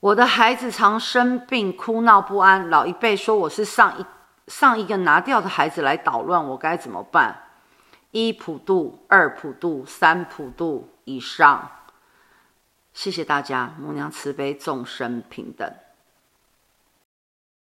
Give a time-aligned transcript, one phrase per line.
[0.00, 4.06] 我的孩子常生病哭闹不安老一辈说我是上一
[4.46, 7.36] 上一个拿掉的孩子来捣乱我该怎么办？
[8.10, 11.70] 一普度二普度三普度以上。
[12.94, 15.70] 谢谢大家母娘慈悲众生平等。